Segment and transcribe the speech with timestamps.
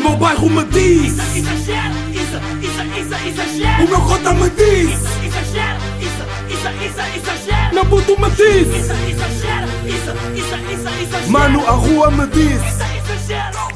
[0.00, 3.84] meu bairro me diz Isso, exagero, isso, isso, isso, exagero.
[3.84, 7.74] O meu cota me diz Isso, exagero, isso, isso, isso, exagero.
[7.74, 11.30] Meu puto me diz Isso, exagero, isso, isso, isso, exagero.
[11.30, 12.82] Mano, a rua me diz Isso,
[13.24, 13.70] exagero.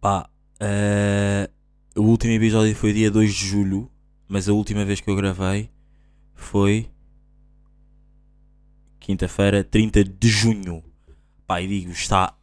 [0.00, 0.28] Pá,
[0.60, 1.50] eh,
[1.96, 3.90] o último episódio foi dia 2 de julho,
[4.28, 5.70] mas a última vez que eu gravei
[6.34, 6.88] foi
[9.00, 10.84] quinta-feira, 30 de junho.
[11.46, 12.34] Pá, e digo, está.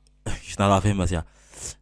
[0.44, 1.24] Isto nada a ver, mas já.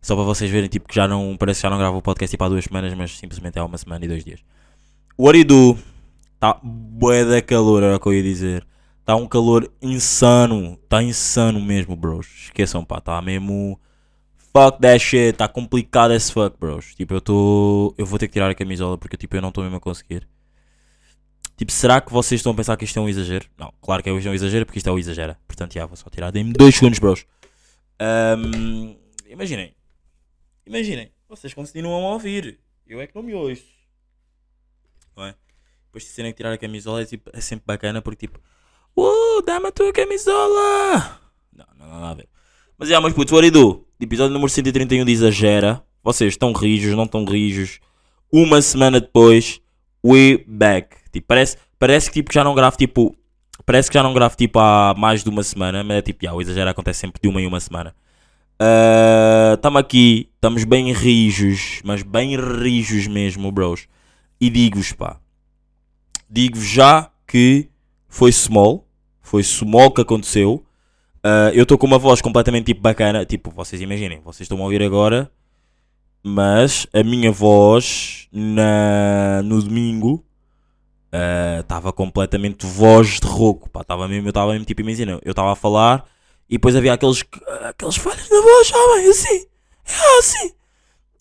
[0.01, 1.35] Só para vocês verem, tipo, que já não.
[1.37, 3.77] Parece que já não gravo o podcast tipo, há duas semanas, mas simplesmente é uma
[3.77, 4.39] semana e dois dias.
[5.17, 5.79] What do you do?
[6.35, 8.65] Está bué da calor, era o que eu ia dizer.
[8.99, 10.79] Está um calor insano.
[10.81, 12.27] Está insano mesmo, bros.
[12.45, 12.99] Esqueçam, pá.
[12.99, 13.79] Está mesmo.
[14.53, 15.31] Fuck that shit.
[15.31, 16.95] Está complicado as fuck, bros.
[16.95, 17.95] Tipo, eu estou.
[17.97, 20.27] Eu vou ter que tirar a camisola porque tipo, eu não estou mesmo a conseguir.
[21.57, 23.45] Tipo, será que vocês estão a pensar que isto é um exagero?
[23.57, 25.37] Não, claro que é um exagero porque isto é o exagera.
[25.47, 26.31] Portanto, já, vou só tirar.
[26.31, 27.25] Dei-me dois segundos, bros.
[27.99, 28.95] Ahm,
[29.33, 29.75] imaginem.
[30.65, 31.11] Imaginem.
[31.27, 32.59] Vocês continuam a ouvir.
[32.87, 33.65] Eu é que não me ouço.
[35.15, 35.35] Não é?
[35.85, 38.39] Depois de terem que tirar a camisola é, tipo, é sempre bacana porque tipo.
[38.95, 41.19] Uh, dá-me a tua camisola!
[41.51, 42.29] Não, não, não, nada a ver.
[42.77, 43.87] Mas já, meus putos, what do?
[43.99, 45.83] Episódio número 131 de Exagera.
[46.03, 47.79] Vocês estão rijos, não estão rijos.
[48.31, 49.61] Uma semana depois,
[50.03, 50.97] we back.
[51.11, 53.15] Tipo, parece, parece que tipo, já não gravo tipo.
[53.65, 56.33] Parece que já não gravo tipo há mais de uma semana, mas é tipo, já,
[56.33, 57.95] o exagero acontece sempre de uma em uma semana.
[59.55, 63.87] Estamos aqui, estamos bem rijos, mas bem rijos mesmo, bros.
[64.39, 65.19] E digo-vos, pá,
[66.29, 67.69] digo-vos já que
[68.07, 68.87] foi small,
[69.21, 70.63] foi small que aconteceu.
[71.23, 74.63] Ah, eu estou com uma voz completamente tipo bacana, tipo, vocês imaginem, vocês estão a
[74.63, 75.31] ouvir agora,
[76.21, 80.23] mas a minha voz na, no domingo
[81.61, 85.51] estava completamente voz de rouco, pá, estava mesmo, eu estava mesmo tipo, imagina, eu estava
[85.51, 86.05] a falar
[86.49, 87.23] e depois havia aqueles,
[87.67, 89.45] aqueles falhas na voz, sabem, assim,
[89.85, 90.53] é assim.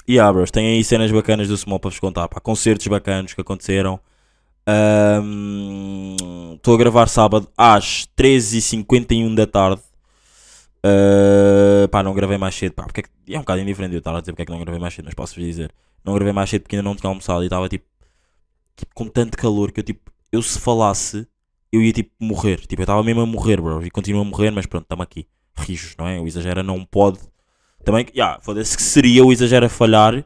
[0.07, 3.35] E ah, bros, tem aí cenas bacanas do Small para vos contar, pá, concertos bacanos
[3.35, 4.01] que aconteceram.
[6.55, 9.83] Estou a gravar sábado às 13h51 da tarde.
[10.85, 14.15] Uh, pá, não gravei mais cedo, pá, porque é, é um bocado indiferente eu estar
[14.17, 15.73] a dizer porque é que não gravei mais cedo, mas posso-vos dizer.
[16.05, 17.85] Não gravei mais cedo porque ainda não tinha almoçado e estava tipo,
[18.77, 21.27] tipo, com tanto calor que eu tipo, eu se falasse,
[21.73, 22.61] eu ia tipo morrer.
[22.67, 25.27] Tipo, eu estava mesmo a morrer, bro, e continuo a morrer, mas pronto, estamos aqui.
[25.57, 26.21] Rijos, não é?
[26.21, 27.19] O exagera não pode.
[27.85, 30.25] Também, já, foda-se que seria o exagera falhar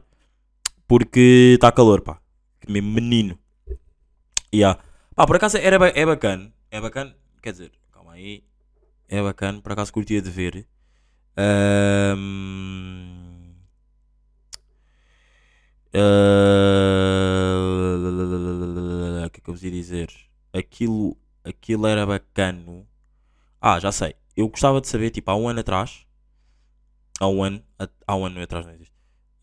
[0.87, 2.19] porque está calor, pá.
[2.67, 3.37] Mesmo menino.
[4.53, 4.79] Yeah.
[5.15, 6.51] Pá, por acaso era, é bacana.
[6.71, 7.15] É bacana.
[7.41, 8.43] Quer dizer, calma aí.
[9.07, 9.61] É bacana.
[9.61, 10.67] Por acaso curtia de ver.
[11.37, 13.53] Ahm,
[15.93, 15.97] ah,
[19.25, 20.09] O que é que eu vos ia dizer?
[20.53, 22.87] Aquilo, aquilo era bacano.
[23.61, 24.15] Ah, já sei.
[24.35, 26.05] Eu gostava de saber, tipo, há um ano atrás.
[27.19, 27.63] Há um ano.
[28.05, 28.93] Há um ano atrás, não existe.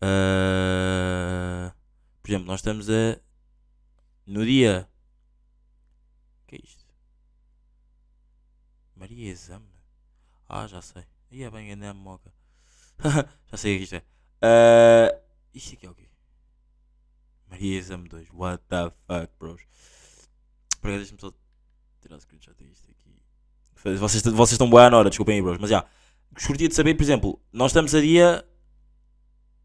[0.01, 1.73] Ah,
[2.21, 3.19] por exemplo, nós estamos a.
[4.25, 4.89] No dia.
[6.43, 6.85] O que é isto?
[8.95, 9.67] Maria Exame.
[10.47, 11.03] Ah, já sei.
[11.31, 12.31] Aí é bem a moca.
[13.51, 14.03] já sei o que isto é.
[14.41, 15.19] Ah,
[15.53, 16.07] isto aqui é o quê?
[17.49, 18.29] Maria Exame 2.
[18.31, 19.61] What the fuck, bros?
[20.81, 21.31] Por acaso, deixa-me só
[22.05, 23.99] tirar o screenshot disto aqui.
[23.99, 25.57] Vocês, vocês estão boa na hora, desculpem aí, bros.
[25.57, 25.85] Mas já.
[26.31, 28.45] Gostaria de saber, por exemplo, nós estamos a dia.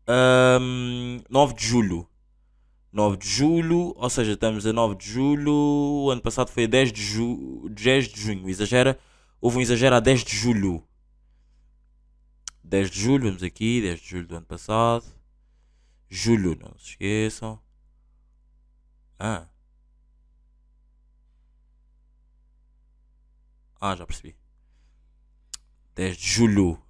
[0.06, 2.08] ahm, 9 de julho.
[2.92, 5.52] 9 de julho, ou seja, estamos a 9 de julho.
[5.52, 8.48] O ano passado foi a 10 de, ju 10 de junho.
[8.48, 8.98] Exagera.
[9.40, 10.82] Houve um exagero a 10 de julho.
[12.64, 13.80] 10 de julho, vamos aqui.
[13.82, 15.04] 10 de julho do ano passado.
[16.08, 17.60] Julho, não se esqueçam.
[19.18, 19.46] Ah.
[23.80, 24.36] Ah, já percebi.
[25.94, 26.80] 10 de julho.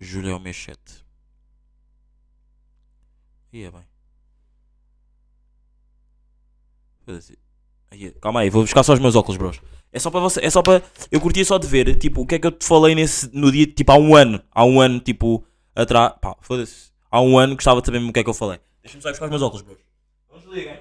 [0.00, 0.80] Julho é o mês 7.
[3.52, 3.84] Aí é bem.
[8.20, 9.60] Calma aí, vou buscar só os meus óculos, bros.
[9.92, 10.82] É só para você, é só para.
[11.10, 13.52] Eu curtia só de ver, tipo, o que é que eu te falei nesse, no
[13.52, 14.42] dia, tipo, há um ano.
[14.50, 16.14] Há um ano, tipo, atrás.
[16.20, 16.90] Pá, foda-se.
[17.10, 18.58] Há um ano gostava de saber o que é que eu falei.
[18.82, 19.78] Deixa-me só buscar os meus óculos, bros.
[20.30, 20.80] Não desliguem.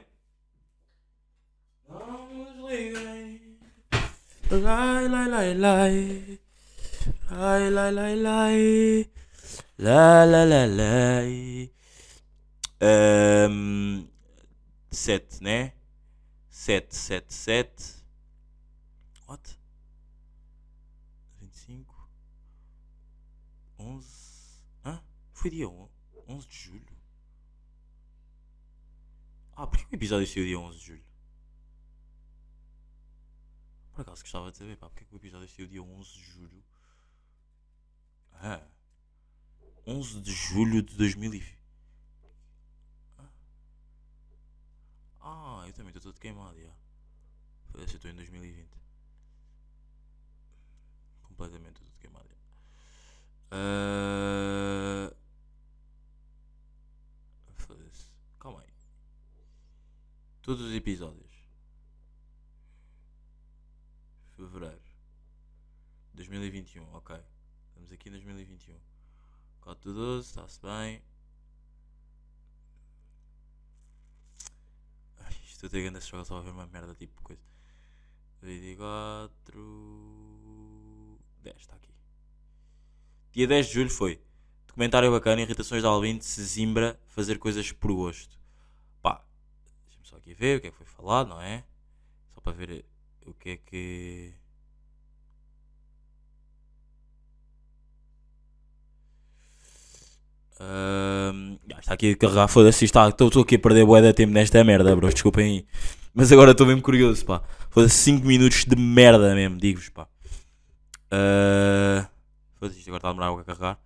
[1.90, 3.42] Não desliguem.
[4.52, 6.40] Lai, lai, lai, lai.
[7.30, 9.10] Lai, lai, lai, lai.
[9.78, 11.72] Lai, lai, lai, lai.
[12.82, 14.10] Ahm,
[14.92, 15.74] sete, né?
[16.50, 18.04] Sete, sete, sete.
[19.26, 19.58] What?
[21.40, 22.10] 25.
[23.80, 24.06] 11.
[24.84, 25.02] Hã?
[25.32, 25.92] Foi dia 11,
[26.28, 26.98] 11 de julho.
[29.56, 31.11] Ah, porquê que o episódio saiu dia 11 de julho?
[34.02, 36.24] Por acaso gostava de saber, pá, porque é que o episódio saiu dia 11 de
[36.24, 36.64] julho?
[38.34, 38.68] Ah.
[39.86, 41.62] 11 de julho de 2020.
[45.20, 46.74] Ah, eu também estou todo queimado, já.
[47.68, 48.68] Foda-se, eu estou em 2020.
[51.22, 52.36] Completamente todo queimado, já.
[53.52, 55.14] Ah,
[57.56, 58.12] Foda-se.
[58.40, 58.74] Calma aí.
[60.42, 61.32] Todos os episódios.
[64.42, 64.82] Fevereiro.
[66.16, 67.16] 2021, ok.
[67.70, 68.76] Estamos aqui em 2021.
[69.62, 71.02] Código 12, está-se bem.
[75.20, 77.42] Ai, Estou a ter grande jogo só a ver uma merda tipo coisa.
[78.42, 81.20] 24.
[81.44, 81.94] 10, está aqui.
[83.32, 84.22] Dia 10 de julho foi.
[84.68, 88.40] Documentário bacana, irritações de Albin de Sesimbra, fazer coisas por gosto.
[89.02, 89.24] Pá,
[89.86, 91.64] deixa-me só aqui ver o que é que foi falado, não é?
[92.34, 92.86] Só para ver
[93.26, 94.34] o que é que.
[101.68, 104.96] Já, está aqui a carregar, foda-se, estou aqui a perder bué de tempo nesta merda,
[104.96, 105.68] bros, desculpem aí.
[106.14, 107.42] Mas agora estou mesmo curioso, pá.
[107.70, 110.08] Foda-se 5 minutos de merda mesmo, digo-vos, pá.
[111.10, 112.10] Ah,
[112.60, 113.80] Foda-se, isto agora está a demorar a carregar.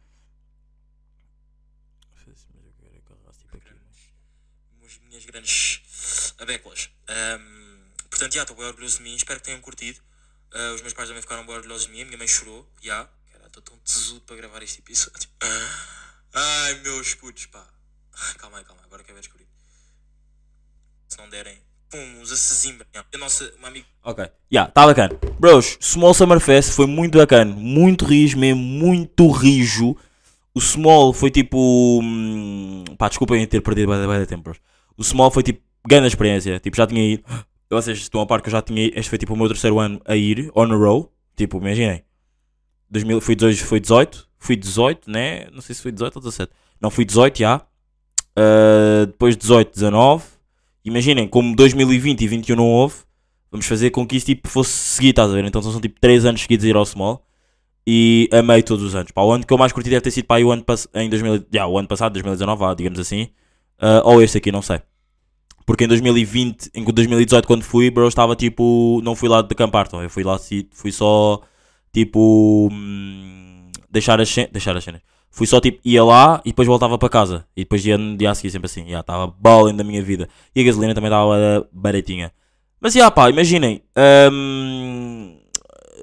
[2.82, 6.90] Quero carregar tipo minhas grandes abéculas.
[7.08, 10.02] Ahm, portanto, já, estou bem orgulhoso de mim, espero que tenham curtido.
[10.54, 13.08] Ah, os meus pais também ficaram bem orgulhosos de mim, a minha mãe chorou, já.
[13.32, 15.30] Cara, estou tão tesudo para gravar este episódio.
[16.36, 17.66] Ai, meus putos, pá.
[18.38, 19.48] Calma aí, calma aí, agora quero ver descobrir.
[21.08, 21.58] Se não derem,
[21.90, 22.86] pum, os Sesimbra.
[22.94, 25.18] A nossa, uma amiga Ok, já, tá bacana.
[25.40, 29.96] Bros, Small Summer Fest foi muito bacana, muito rijo mesmo, muito rijo.
[30.54, 32.02] O Small foi tipo.
[32.04, 34.60] hum, pá, desculpem ter perdido de tempo, bros.
[34.98, 36.60] O Small foi tipo, grande experiência.
[36.60, 37.24] Tipo, já tinha ido.
[37.70, 39.00] Vocês estão a par que eu já tinha ido.
[39.00, 41.12] Este foi tipo o meu terceiro ano a ir, on a row.
[41.36, 42.04] Tipo, imaginem.
[42.90, 45.48] 2000, fui, 18, foi 18, fui 18, né?
[45.52, 46.52] Não sei se foi 18 ou 17.
[46.80, 47.62] Não, fui 18 já.
[48.36, 50.24] Ah, depois 18, 19.
[50.84, 52.96] Imaginem, como 2020 e 21 não houve,
[53.52, 55.46] vamos fazer com que isso tipo, fosse seguir, estás a ver?
[55.46, 57.26] Então são tipo 3 anos seguidos a ir ao Small.
[57.88, 59.12] E amei todos os anos.
[59.12, 60.66] Pá, o ano que eu mais curti deve ter sido pá, o ano,
[60.96, 63.30] em 2000, já, o ano passado, 2019, vá, digamos assim.
[63.80, 64.82] Ah, ou este aqui, não sei.
[65.66, 69.02] Porque em 2020, em 2018, quando fui, bro, estava tipo.
[69.04, 70.38] Não fui lá de acampar, então eu fui lá,
[70.72, 71.42] fui só
[71.92, 72.70] tipo.
[72.72, 73.65] hum,
[73.96, 74.36] deixar as.
[74.52, 75.02] Deixar as cenas.
[75.32, 77.46] Fui só tipo, ia lá e depois voltava para casa.
[77.56, 78.88] E depois ia no dia a seguir, sempre assim.
[78.88, 80.30] Já estava balling da minha vida.
[80.56, 82.32] E a gasolina também estava baratinha.
[82.80, 83.82] Mas já pá, imaginem.
[84.32, 85.38] hum,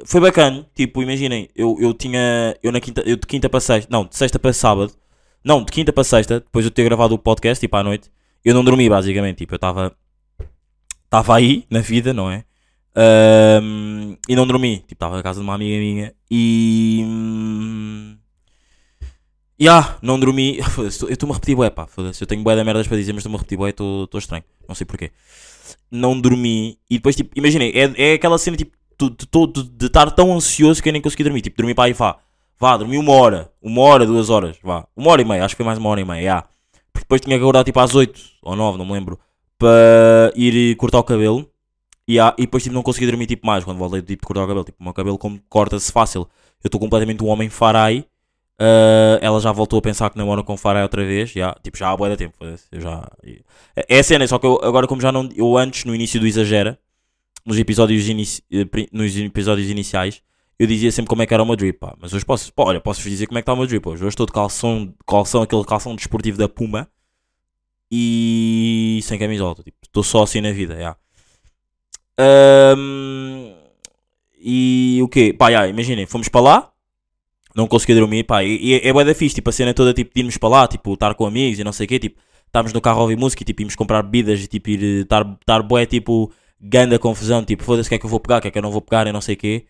[0.04, 0.66] foi bacana.
[0.74, 2.56] Tipo, imaginem, eu, eu tinha.
[2.62, 3.02] Eu na quinta.
[3.06, 3.88] Eu de quinta para sexta.
[3.90, 4.92] Não, de sexta para sábado.
[5.44, 8.10] Não, de quinta para sexta, depois de eu ter gravado o podcast, tipo à noite,
[8.44, 9.38] eu não dormi basicamente.
[9.38, 9.92] Tipo, eu estava.
[11.04, 12.44] Estava aí na vida, não é?
[12.94, 14.78] Ahm, e não dormi.
[14.78, 17.02] Tipo, estava na casa de uma amiga minha e.
[19.62, 20.58] Ya, não dormi.
[20.76, 21.86] Eu estou-me a repetir, bué, pá.
[21.86, 24.42] Foda-se, eu tenho bué da merdas para dizer, mas estou-me a repetir, bué, estou estranho.
[24.66, 25.12] Não sei porquê.
[25.88, 26.80] Não dormi.
[26.90, 30.92] E depois, tipo, imaginei, é, é aquela cena, tipo, de, estar tão ansioso que eu
[30.92, 31.42] nem consegui dormir.
[31.42, 32.18] Tipo, dormi para aí, vá.
[32.58, 33.52] Vá, dormi uma hora.
[33.62, 34.84] Uma hora, duas horas, vá.
[34.96, 36.44] Uma hora e meia, acho que foi mais uma hora e meia, ya.
[36.92, 39.16] Porque depois tinha que acordar, tipo, às 8 ou 9, não me lembro.
[39.56, 41.48] Para ir cortar o cabelo.
[42.08, 43.62] E, ah, e depois, tipo, não consegui dormir, tipo, mais.
[43.62, 44.64] Quando voltei, tipo, de cortar o cabelo.
[44.64, 46.22] Tipo, o meu cabelo, como corta-se fácil.
[46.64, 48.04] Eu estou completamente um homem farai.
[48.62, 51.90] Uh, ela já voltou a pensar que namora com Farai outra vez, já, tipo, já
[51.90, 52.36] há boa tempo,
[52.70, 53.10] eu já...
[53.88, 55.28] É a cena, só que eu, agora como já não...
[55.34, 56.78] Eu antes, no início do Exagera,
[57.44, 60.22] nos episódios, inici, eh, nos episódios iniciais,
[60.60, 61.96] eu dizia sempre como é que era o meu drip, pá.
[62.00, 64.04] Mas hoje posso, pá, olha, posso-vos dizer como é que está o meu drip hoje.
[64.04, 66.88] Hoje estou de calção, calção, aquele calção desportivo da Puma,
[67.90, 70.96] e sem camisola, tipo, estou só assim na vida, já.
[72.16, 73.54] Ahm,
[74.38, 75.34] e o quê?
[75.36, 76.71] Pá, já, imaginem, fomos para lá,
[77.54, 80.12] não consegui dormir, pá, e, e é bué da fixe, tipo, a cena toda, tipo,
[80.14, 82.72] de irmos para lá, tipo, estar com amigos e não sei o quê, tipo, estávamos
[82.72, 85.26] no carro a ouvir música e, tipo, íamos comprar bebidas e, tipo, ir, eh, estar,
[85.40, 88.40] estar bué, tipo, ganda confusão, tipo, foda-se o que é que eu vou pegar, o
[88.40, 89.66] que é que eu não vou pegar e não sei o quê.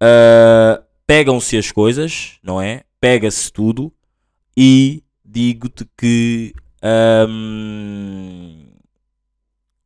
[0.00, 2.84] Ah, Pegam-se as coisas, não é?
[2.98, 3.92] Pega-se tudo
[4.56, 8.64] e digo-te que ahm,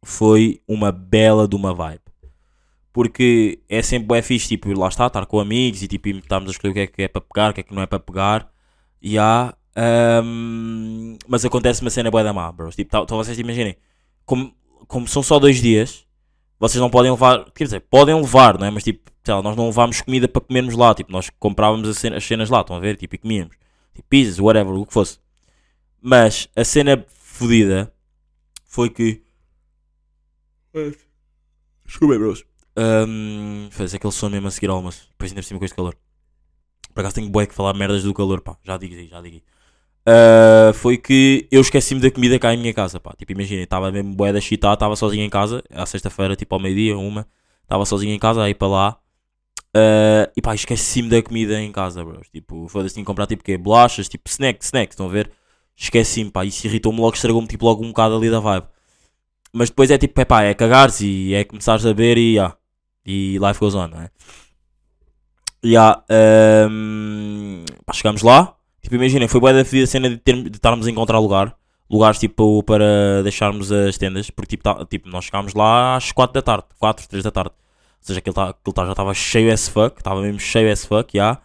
[0.05, 2.08] foi uma bela de uma vibe
[2.99, 6.51] porque é sempre bué fixe, tipo, lá está, estar com amigos e tipo, estarmos a
[6.51, 8.01] escolher o que é que é para pegar, o que é que não é para
[8.01, 8.53] pegar,
[9.01, 13.39] e há, ahm, mas acontece uma cena bué da má, bros, tipo, tá- então vocês
[13.39, 13.77] imaginem,
[14.27, 14.53] como,
[14.89, 16.09] como são só dois dias,
[16.59, 19.67] vocês não podem levar, quer dizer, podem levar, não é, mas tipo, lá, nós não
[19.67, 22.81] levámos comida para comermos lá, tipo, nós comprávamos as cenas, as cenas lá, estão a
[22.81, 23.55] ver, tipo, e comíamos,
[23.95, 25.21] tipo, pizzas, whatever, o que fosse,
[26.03, 27.93] mas a cena fodida
[28.67, 29.23] foi que,
[31.87, 32.45] desculpa, bros,
[32.79, 35.09] um, fez aquele som mesmo a seguir ao almoço.
[35.11, 35.97] Depois ainda por cima com este calor.
[36.95, 38.57] Por acaso tenho bué que falar merdas do calor, pá.
[38.65, 39.43] Já digo aí, já digo aí.
[40.07, 43.13] ah, foi que eu esqueci-me da comida cá em minha casa, pá.
[43.17, 46.61] Tipo, imagina, estava mesmo bué da chita, estava sozinho em casa, à sexta-feira, tipo ao
[46.61, 47.27] meio-dia, uma,
[47.63, 48.99] estava sozinho em casa, aí para lá.
[49.75, 52.29] ah, e pá, esqueci-me da comida em casa, bros.
[52.31, 53.57] Tipo, foda-se, tinha que comprar tipo quê?
[53.59, 55.31] Bolachas, tipo snack, snack, estão a ver?
[55.77, 58.67] Esqueci-me, pá, isso irritou-me logo, estragou-me tipo logo um bocado ali da vibe.
[59.53, 62.57] Mas depois é tipo, é pá, é cagares e é começares a ver e ah,
[63.09, 64.11] e life goes on, não é?
[65.63, 70.35] E ah, ahm, pá, chegámos lá, tipo, imaginem, foi boa da a cena de, ter,
[70.43, 71.57] de estarmos a encontrar lugar,
[71.91, 76.35] lugares tipo para deixarmos as tendas, porque tipo, tá- tipo nós chegámos lá às 4
[76.35, 79.69] da tarde, 4, 3 da tarde, ou seja, aquilo, tá, tá- já estava cheio as
[79.69, 81.39] fuck, estava mesmo cheio as fuck, já.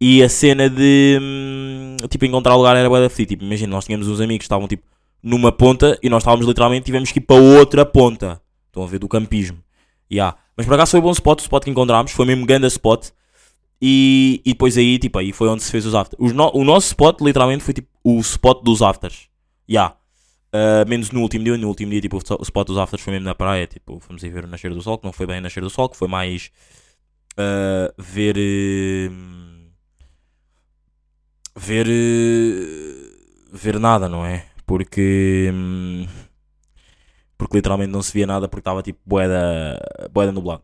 [0.00, 4.06] E a cena de hum, tipo encontrar lugar era boa da tipo, imagina, nós tínhamos
[4.06, 4.84] uns amigos que estavam tipo
[5.22, 8.98] numa ponta e nós estávamos literalmente, tivemos que ir para outra ponta, estão a ver,
[8.98, 9.58] do campismo.
[10.10, 10.36] Yeah.
[10.60, 13.08] Mas por acaso foi bom spot, o spot que encontramos, foi mesmo grande spot.
[13.80, 16.34] E, e depois aí, tipo, aí foi onde se fez os afters.
[16.34, 19.30] No- o nosso spot, literalmente, foi tipo o spot dos afters.
[19.66, 19.96] Yeah.
[20.54, 23.24] Uh, menos no último dia, no último dia, tipo, o spot dos afters foi mesmo
[23.24, 23.66] na praia.
[23.66, 25.70] Tipo, fomos aí ver o nascer do sol, que não foi bem o nascer do
[25.70, 26.50] sol, que foi mais
[27.38, 28.36] uh, ver.
[29.10, 29.70] hum,
[31.56, 31.86] ver.
[31.86, 34.44] uh, ver nada, não é?
[34.66, 35.50] Porque.
[35.54, 36.06] hum,
[37.40, 39.80] porque literalmente não se via nada porque estava tipo boeda,
[40.12, 40.62] boeda nublado.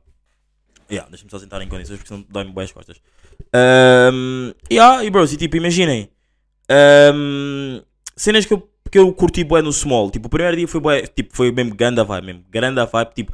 [0.90, 3.00] Yeah, deixa-me só sentar em condições porque senão dói-me bem as costas.
[3.54, 6.10] Um, yeah, e bros, e tipo, imaginem.
[7.14, 7.80] um,
[8.14, 10.10] cenas que eu, que eu curti bué no small.
[10.10, 12.44] Tipo, o primeiro dia foi bué, tipo, foi mesmo grande vibe, mesmo.
[12.50, 13.32] Grande vibe, tipo,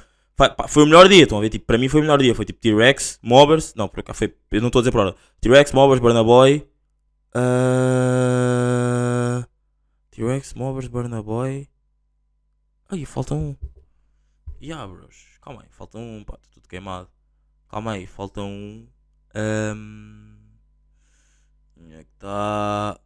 [0.68, 1.50] foi o melhor dia, estão a ver?
[1.50, 2.34] Tipo, para mim foi o melhor dia.
[2.34, 5.16] Foi tipo T-Rex, Mobbers, não, por cá foi, eu não estou a dizer hora.
[5.40, 6.64] T-Rex, Mobbers, Burna Boy.
[7.34, 7.42] Uh,
[10.12, 11.71] T-Rex, Mobbers, Burna Boy.
[12.92, 13.56] Ai, falta um.
[14.60, 15.38] Yeah, bros.
[15.40, 17.08] Calma aí, falta um, pá, tá tudo queimado.
[17.66, 18.86] Calma aí, falta um.
[19.34, 20.36] Um...
[21.88, 23.00] É que está?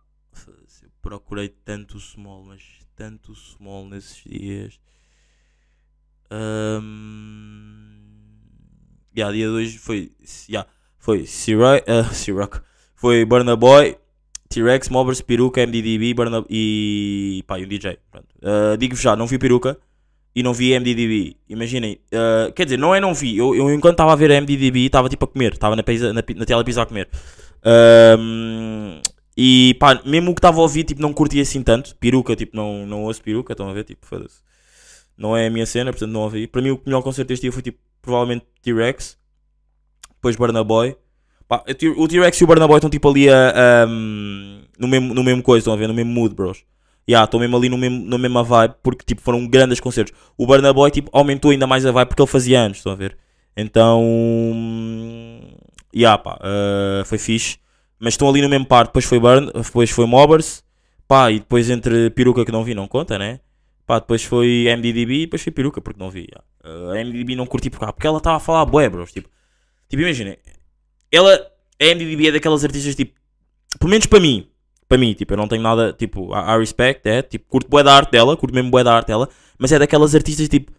[0.82, 4.80] Eu procurei tanto small, mas tanto small nesses dias.
[6.32, 8.02] Um...
[9.16, 10.16] Yeah, dia 2 foi.
[10.48, 12.60] Yeah, foi Ciroc, uh, Ciroc.
[12.96, 13.96] Foi Burna Boy,
[14.48, 17.42] T-Rex, Mobbers, Peruca, MDDB Burna, e.
[17.46, 17.98] pá, e um DJ.
[18.14, 19.78] Uh, Digo-vos já, não vi Peruca
[20.36, 21.36] e não vi MDDB.
[21.48, 23.38] Imaginem, uh, quer dizer, não é não vi.
[23.38, 26.12] Eu, eu enquanto estava a ver a MDDB, estava tipo a comer, estava na, na,
[26.36, 27.08] na tela a comer.
[28.18, 29.00] Um,
[29.34, 31.96] e pá, mesmo o que estava a ouvir, tipo, não curti assim tanto.
[31.96, 33.84] Peruca, tipo, não, não ouço peruca, estão a ver?
[33.84, 34.42] Tipo, foda-se.
[35.16, 36.46] Não é a minha cena, portanto não ouvi.
[36.46, 39.18] Para mim, o melhor concerto deste dia foi tipo, provavelmente T-Rex,
[40.16, 40.96] depois Burna Boy.
[41.48, 41.64] Pá,
[41.96, 45.42] o T-Rex e o Burna Boy estão tipo ali a, um, no, mesmo, no mesmo
[45.42, 45.86] coisa, estão a ver?
[45.86, 46.64] No mesmo mood, bros.
[47.08, 50.12] Yeah, estou mesmo ali no mesmo, na mesma vibe porque tipo, foram grandes concertos.
[50.36, 52.96] O Burna Boy tipo, aumentou ainda mais a vibe porque ele fazia anos, estão a
[52.96, 53.16] ver?
[53.56, 54.02] Então,
[55.94, 57.58] yeah, pá, uh, foi fixe.
[57.98, 58.86] Mas estão ali no mesmo par.
[58.86, 60.62] Depois foi Burn, depois foi Mobbers,
[61.08, 63.40] pá, e depois entre Peruca que não vi, não conta, né?
[63.86, 66.26] Pá, depois foi MDDB e depois foi Peruca porque não vi.
[66.28, 66.44] yeah.
[66.64, 69.12] Uh, a MDDB não curti porque, porque ela estava a falar bué, bros.
[69.12, 69.28] Tipo,
[69.88, 70.36] tipo imaginem,
[71.12, 71.34] ela,
[71.80, 73.12] a MDDB é daquelas artistas tipo,
[73.78, 74.48] pelo menos para mim,
[74.88, 77.94] para mim, tipo, eu não tenho nada, tipo, I, respect, é, tipo, curto bué da
[77.94, 80.72] arte dela, curto mesmo bué da arte dela, mas é daquelas artistas, tipo,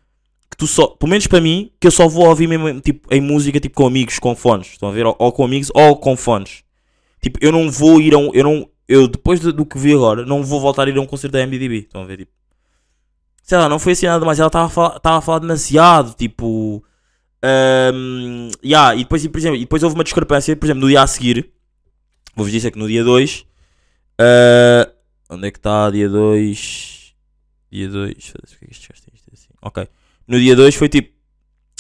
[0.50, 3.20] que tu só, pelo menos para mim, que eu só vou ouvir mesmo, tipo, em
[3.20, 6.16] música, tipo, com amigos, com fones, estão a ver, ou, ou com amigos, ou com
[6.16, 6.64] fones,
[7.22, 9.94] tipo, eu não vou ir a um, eu não, eu, depois do, do que vi
[9.94, 12.32] agora, não vou voltar a ir a um concerto da MDB, estão a ver, tipo,
[13.44, 16.82] sei lá, não foi assim nada, mas ela estava a falar demasiado, tipo,
[17.94, 21.02] um, yeah, e depois, por exemplo, e depois houve uma discrepância, por exemplo, no dia
[21.02, 21.50] a seguir,
[22.36, 23.48] vou-vos dizer que no dia 2,
[24.20, 24.92] Uh,
[25.30, 25.90] onde é que está?
[25.92, 27.14] Dia 2.
[27.72, 28.28] Dia 2.
[28.28, 29.50] Foda-se, porque é que isto assim?
[29.62, 29.88] Ok.
[30.28, 31.16] No dia 2 foi tipo.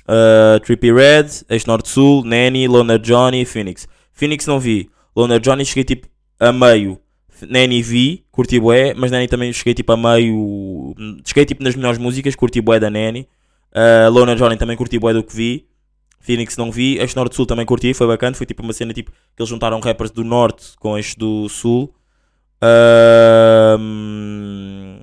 [0.04, 3.88] Uh, Trippy Red, Ex Norte Sul, Nanny, Loner Johnny e Phoenix.
[4.14, 4.90] Phoenix não vi.
[5.16, 6.08] Loner Johnny cheguei tipo
[6.40, 6.98] a meio.
[7.42, 10.96] Nanny vi, curti bué, mas Nanny também cheguei tipo a meio.
[11.26, 13.28] Cheguei tipo nas melhores músicas, curti bué da Nanny.
[13.74, 15.68] Uh, Loner Johnny também curti bué do que vi.
[16.20, 16.98] Phoenix não vi.
[16.98, 18.36] Este Norte Sul também curti, foi bacana.
[18.36, 21.94] Foi tipo uma cena tipo que eles juntaram rappers do Norte com este do Sul.
[23.80, 25.00] Um,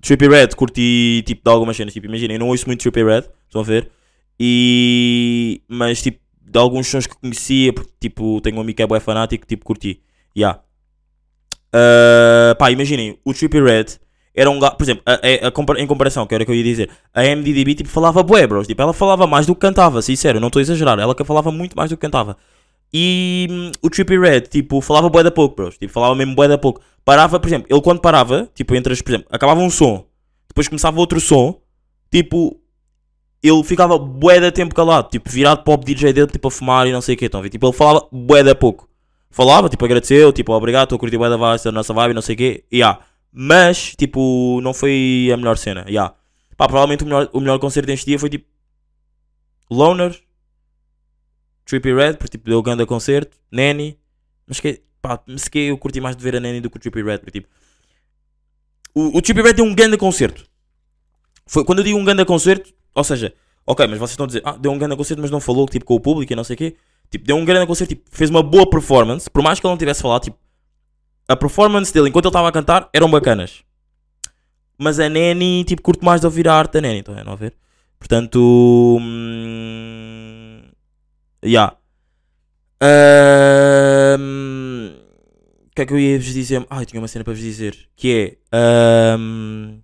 [0.00, 1.92] Trippy Red, curti tipo de algumas cenas.
[1.92, 3.90] Tipo, imaginem, não ouço muito Trippy Red, estão a ver?
[4.38, 8.86] E, mas tipo, de alguns sons que conhecia, porque tipo, tenho um amigo que é
[8.86, 10.00] bué fanático, tipo, curti.
[10.36, 10.60] Yeah.
[11.74, 13.98] Uh, pá, imaginem, o Trippy Red
[14.34, 16.56] era um gajo, por exemplo, a- a- a em comparação, que era o que eu
[16.56, 18.66] ia dizer, a MDDB tipo, falava bué, bros.
[18.66, 20.98] Tipo, ela falava mais do que cantava, sincero, não estou a exagerar.
[20.98, 22.36] Ela que falava muito mais do que cantava.
[22.92, 25.78] E hum, o Trippy Red, tipo, falava bué da pouco, bros.
[25.78, 26.80] Tipo, falava mesmo bué da pouco.
[27.04, 30.04] Parava, por exemplo, ele quando parava, tipo, entre as, por exemplo, acabava um som,
[30.48, 31.58] depois começava outro som,
[32.10, 32.58] tipo,
[33.42, 36.86] ele ficava bué da tempo calado, tipo, virado para o DJ dele, tipo, a fumar
[36.86, 37.48] e não sei o que, a ver?
[37.50, 38.88] Tipo, ele falava bué da pouco.
[39.30, 42.20] falava, tipo, agradeceu, tipo, obrigado, estou a curtir bem da vibe, da nossa vibe, não
[42.22, 43.00] sei o quê, yeah.
[43.32, 46.14] Mas, tipo, não foi a melhor cena, yeah.
[46.56, 48.46] Pá, provavelmente o melhor, o melhor concerto deste dia foi, tipo,
[49.70, 50.20] Loner,
[51.64, 53.98] Trippy Red, porque, tipo, deu grande concerto, Nanny,
[54.46, 56.80] mas que, pá, mas que eu curti mais de ver a Nanny do que o
[56.80, 57.48] Trippy Red, porque, tipo,
[58.94, 60.44] o, o Trippy Red deu um grande concerto.
[61.46, 63.34] Foi, quando eu digo um grande concerto, ou seja,
[63.66, 65.86] ok, mas vocês estão a dizer, ah, deu um grande concerto, mas não falou, tipo,
[65.86, 66.76] com o público e não sei o quê.
[67.10, 69.78] Tipo, deu um grande concerto, tipo, fez uma boa performance, por mais que ele não
[69.78, 70.38] tivesse falado, tipo,
[71.28, 73.62] a performance dele enquanto ele estava a cantar eram bacanas.
[74.78, 77.54] Mas a Neni, tipo, curto mais de ouvir a arte da Neni, estão a ver?
[77.98, 80.62] Portanto, hum,
[81.44, 81.76] yeah.
[82.80, 84.92] Ahm,
[85.70, 86.66] O que é que eu ia vos dizer?
[86.68, 87.88] Ai, tinha uma cena para vos dizer.
[87.96, 89.14] Que é.
[89.14, 89.78] ahm,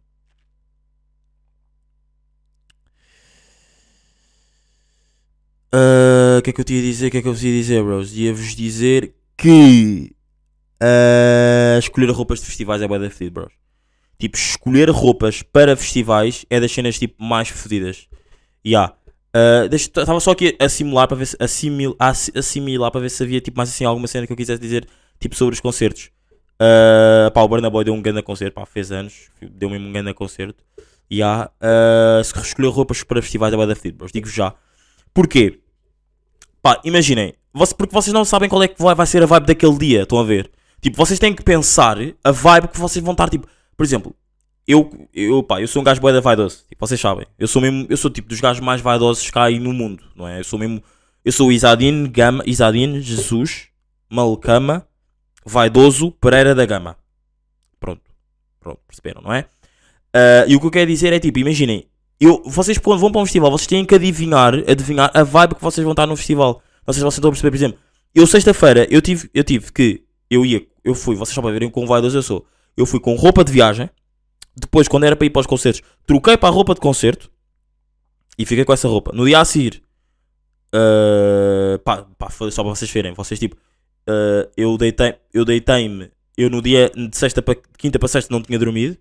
[5.73, 7.09] ah, O que é que eu te ia dizer?
[7.09, 8.14] O que é que eu vos ia dizer, bros?
[8.16, 10.12] Ia-vos dizer que.
[11.78, 13.52] Escolher roupas de festivais é bué da fedido, bros.
[14.18, 18.08] Tipo, escolher roupas para festivais é das cenas tipo mais fedidas.
[18.66, 18.92] Ya.
[19.70, 23.23] Estava só aqui a simular para ver se assimil, a assi- assimilar para ver se
[23.23, 24.88] havia tipo mais assim alguma cena que eu quisesse dizer
[25.20, 26.11] tipo sobre os concertos.
[26.61, 29.92] Uh, pá, o Burna Boy deu um grande concerto, pá, fez anos, deu mesmo um
[29.92, 30.64] grande concerto.
[31.12, 31.50] Ya.
[31.61, 34.11] Uh, se escolher roupas para festivais é bué da fedido, bros.
[34.11, 34.54] Digo já.
[35.14, 35.61] Porquê?
[36.61, 37.35] Pá, imaginem,
[37.76, 40.18] porque vocês não sabem qual é que vai, vai ser a vibe daquele dia, estão
[40.18, 40.50] a ver?
[40.80, 44.14] Tipo, vocês têm que pensar a vibe que vocês vão estar, tipo, por exemplo,
[44.66, 47.26] eu, eu, pá, eu sou um gajo bué da vaidoso, tipo, vocês sabem.
[47.38, 50.28] Eu sou mesmo, eu sou tipo dos gajos mais vaidosos há aí no mundo, não
[50.28, 50.40] é?
[50.40, 50.82] Eu sou mesmo,
[51.25, 53.68] eu sou Isadine Gama, Isadine Jesus
[54.11, 54.87] Malcama
[55.44, 56.97] Vaidoso Pereira da Gama.
[57.80, 58.02] Pronto,
[58.61, 59.47] pronto, perceberam, não é?
[60.12, 61.87] Ah, e o que eu quero dizer é tipo, imaginem,
[62.20, 65.62] eu, vocês quando vão para um festival, vocês têm que adivinhar, adivinhar a vibe que
[65.62, 66.62] vocês vão estar no festival.
[66.87, 67.78] Não sei se vocês estão a perceber, por exemplo,
[68.14, 71.70] eu sexta-feira, eu tive, eu tive que, eu ia, eu fui, vocês só para verem
[71.70, 72.47] com vaidoso eu sou.
[72.76, 73.90] Eu fui com roupa de viagem,
[74.56, 77.31] depois quando era para ir para os concertos, troquei para a roupa de concerto
[78.38, 79.12] e fiquei com essa roupa.
[79.12, 79.83] No dia a seguir,
[80.72, 83.57] ah, pá, pá, só para vocês verem, vocês tipo,
[84.07, 88.42] ah, eu deitei, eu deitei-me, eu no dia de sexta para quinta para sexta não
[88.42, 88.96] tinha dormido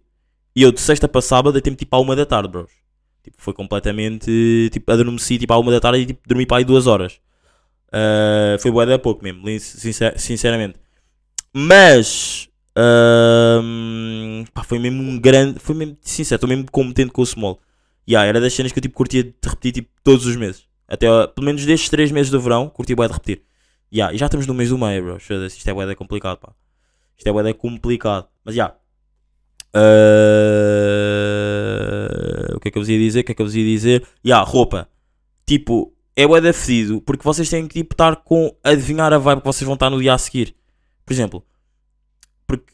[0.56, 2.71] e eu de sexta para sábado deitei-me tipo à uma da tarde, bros.
[3.23, 6.63] Tipo, foi completamente, tipo, adormeci tipo à uma da tarde e tipo, dormi para aí
[6.65, 7.19] duas horas.
[7.91, 10.80] Ah, foi boa da pouco mesmo, sincer- sinceramente.
[11.53, 15.60] Mas ahm, pá, foi mesmo um grande.
[15.60, 17.60] Foi mesmo sincero, estou mesmo contente com o Small.
[18.07, 20.65] Yeah, era das cenas que eu tipo, curtia de repetir tipo, todos os meses.
[20.88, 23.41] Até pelo menos destes 3 meses do verão, curti bué de repetir.
[23.93, 25.17] Yeah, e já estamos no mês do meio, bro.
[25.17, 26.53] Isto é bué complicado, pá.
[27.17, 28.27] Isto é bué complicado.
[28.45, 28.75] Mas já.
[29.73, 29.79] Ah,
[32.55, 33.19] o que é que eu vos ia dizer?
[33.21, 34.05] O que é que eu vos ia dizer?
[34.25, 34.89] Ya, roupa.
[35.45, 39.47] Tipo, é bué fedido porque vocês têm que tipo, estar com adivinhar a vibe que
[39.47, 40.55] vocês vão estar no dia a seguir.
[41.08, 41.43] Por exemplo,
[42.46, 42.74] porque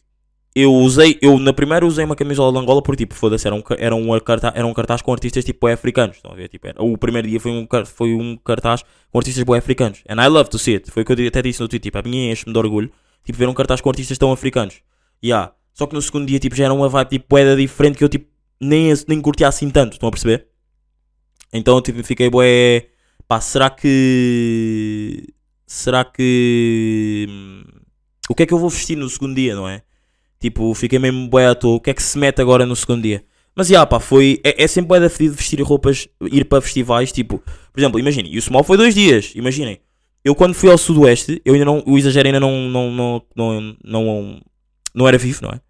[0.55, 3.63] eu usei, eu na primeira usei uma camisola de Angola porque tipo, foda-se, era um,
[3.77, 6.15] era, um cartaz, era um cartaz com artistas tipo africanos.
[6.17, 6.49] Estão a ver?
[6.49, 10.03] Tipo, era- o primeiro dia foi um, foi um cartaz com artistas bué africanos.
[10.09, 10.89] And I love to see it.
[10.91, 11.91] Foi o que eu até disse no Twitter.
[11.91, 12.91] Tipo, a minha enche-me de orgulho.
[13.23, 14.81] Tipo, ver um cartaz com artistas tão africanos.
[15.23, 15.53] Yeah.
[15.75, 18.09] Só que no segundo dia tipo, já era uma vibe tipo bué diferente que eu
[18.09, 18.27] tipo
[18.59, 19.93] nem, nem curtia assim tanto.
[19.93, 20.47] Estão a perceber?
[21.53, 22.87] Então tipo, fiquei bué.
[23.27, 25.33] Pá, será que.
[25.65, 27.27] Será que.
[28.29, 29.81] O que é que eu vou vestir no segundo dia, não é?
[30.39, 31.75] Tipo, fiquei mesmo bué à toa.
[31.75, 33.23] O que é que se mete agora no segundo dia?
[33.55, 34.39] Mas já, pá, foi.
[34.43, 37.11] É, é sempre bué da fedido vestir roupas, ir para festivais.
[37.11, 39.31] Tipo, por exemplo, imaginem, e o Small foi dois dias.
[39.35, 39.79] Imaginem,
[40.23, 41.83] eu quando fui ao Sudoeste, eu ainda não.
[41.85, 42.69] O exagero ainda não.
[42.69, 44.41] Não, não, não, não,
[44.93, 45.61] não era vivo, não é?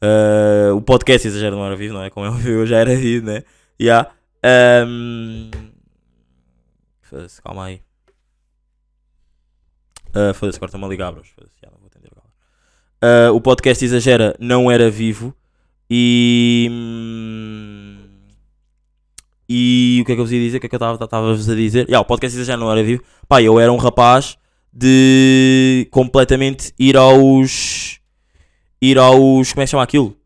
[0.00, 2.10] Ah, o podcast exagero não era vivo, não é?
[2.10, 3.42] Como é óbvio, eu já era vivo, né?
[3.78, 4.10] Já.
[4.42, 5.50] Ahm,
[7.02, 7.82] Foda-se, calma aí.
[10.14, 11.28] Ah, Foda-se, está-me a ligar, bros.
[11.28, 11.89] Foda-se, já não vou
[13.00, 15.34] Ah, o podcast Exagera não era vivo
[15.88, 16.68] e.
[16.70, 17.96] hum,
[19.48, 20.58] E o que é que eu vos ia dizer?
[20.58, 21.86] O que é que eu estava-vos a dizer?
[21.86, 23.02] Yeah, o podcast Exagera não era vivo.
[23.28, 24.36] Pá, eu era um rapaz
[24.72, 27.98] de completamente ir aos.
[28.80, 29.52] Ir aos.
[29.52, 30.16] Como é que chama aquilo?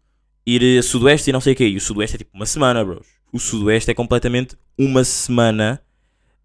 [0.47, 1.67] Ir a Sudoeste e não sei o quê.
[1.69, 3.07] E o Sudoeste é tipo uma semana, bros.
[3.33, 5.81] O Sudoeste é completamente uma semana.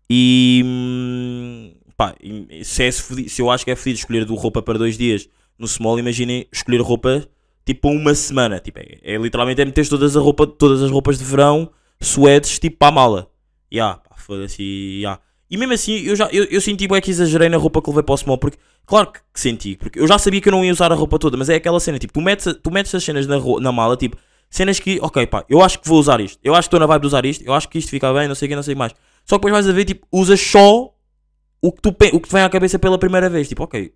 [0.10, 0.62] E.
[0.66, 2.16] hum, Pá,
[2.64, 5.28] se, é se eu acho que é fedido escolher do roupa para dois dias
[5.60, 7.28] no small, imaginem escolher roupa
[7.66, 8.60] tipo uma semana.
[8.60, 11.70] Tipo, é, é literalmente é meter todas, a roupa, todas as roupas de verão,
[12.02, 13.32] suedes, tipo para a mala.
[13.72, 14.62] Ya, pá, foda-se.
[14.62, 15.20] E, ya.
[15.50, 18.04] e mesmo assim, eu, já, eu, eu senti bué que exagerei na roupa que levei
[18.04, 20.66] para o small, porque, claro que, que senti, porque eu já sabia que eu não
[20.66, 23.04] ia usar a roupa toda, mas é aquela cena, tipo, tu metes, tu metes as
[23.04, 24.18] cenas na, na mala, tipo,
[24.50, 26.88] cenas que, ok, pá, eu acho que vou usar isto, eu acho que estou na
[26.88, 28.64] vibe de usar isto, eu acho que isto fica bem, não sei o que, não
[28.64, 28.94] sei mais.
[29.26, 30.92] Só que depois vais a ver, tipo, usas só
[31.62, 33.94] o que, tu, o que te vem à cabeça pela primeira vez, tipo, ok,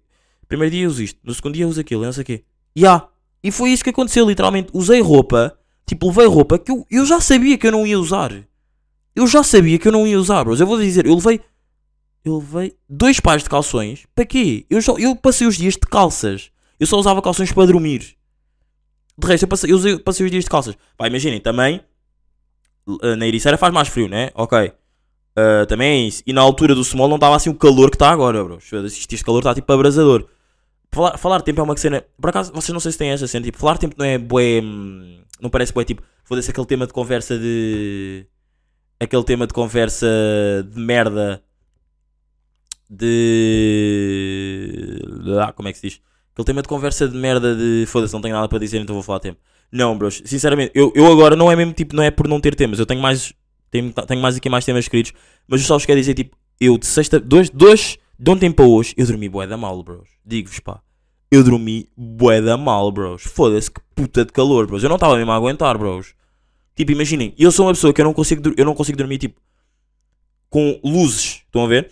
[0.53, 2.43] Primeiro dia uso isto, no segundo dia uso aquilo, e não sei o quê.
[2.77, 3.07] Ya.
[3.43, 4.69] E foi isso que aconteceu, literalmente.
[4.71, 8.31] Usei roupa, tipo, levei roupa que eu, eu já sabia que eu não ia usar.
[9.15, 10.59] Eu já sabia que eu não ia usar, bros.
[10.59, 11.41] Eu vou dizer, eu levei.
[12.23, 14.05] Eu levei dois pares de calções.
[14.13, 14.65] Para quê?
[14.69, 16.51] Eu, só, eu passei os dias de calças.
[16.79, 18.15] Eu só usava calções para dormir.
[19.17, 20.75] De resto, eu passei, eu usei- passei os dias de calças.
[20.95, 21.81] Pá, imaginem, também.
[23.01, 24.29] eh, Na Ericeira faz mais frio, né?
[24.35, 24.71] Ok.
[25.35, 26.21] Uh, também é isso.
[26.27, 28.59] E na altura do small não estava assim o calor que está agora, bro.
[28.85, 30.27] Este este calor está tipo abrasador.
[30.93, 32.03] Falar, falar tempo é uma cena.
[32.21, 33.43] Por acaso, vocês não sei se têm esta cena.
[33.43, 34.61] Tipo, falar tempo não é bué.
[34.61, 36.03] hum, Não parece bué tipo.
[36.23, 38.25] Foda-se aquele tema de conversa de.
[38.99, 40.07] Aquele tema de conversa
[40.71, 41.43] de merda.
[42.89, 44.99] De.
[45.41, 46.01] Ah, como é que se diz?
[46.33, 47.85] Aquele tema de conversa de merda de.
[47.87, 49.39] Foda-se, não tenho nada para dizer, então vou falar tempo.
[49.71, 50.21] Não, bros.
[50.25, 51.95] Sinceramente, eu, eu agora não é mesmo tipo.
[51.95, 52.79] Não é por não ter temas.
[52.79, 53.33] Eu tenho mais.
[53.71, 55.13] Tenho, tenho mais aqui mais temas escritos.
[55.47, 57.19] Mas só vos quero dizer, tipo, eu de sexta.
[57.19, 60.07] Dois, dois, de ontem para hoje, eu dormi bué da mal, bros.
[60.25, 60.81] Digo-vos, pá.
[61.31, 63.23] Eu dormi bué da mal, bros.
[63.23, 64.83] Foda-se, que puta de calor, bros.
[64.83, 66.13] Eu não estava mesmo a aguentar, bros.
[66.75, 69.39] Tipo, imaginem, eu sou uma pessoa que eu não consigo, eu não consigo dormir, tipo,
[70.49, 71.41] com luzes.
[71.45, 71.89] Estão a ver?